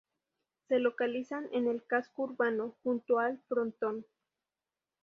Se 0.67 0.79
localiza 0.79 1.43
en 1.51 1.67
el 1.67 1.85
casco 1.85 2.23
urbano, 2.23 2.75
junto 2.81 3.19
al 3.19 3.37
frontón. 3.47 4.03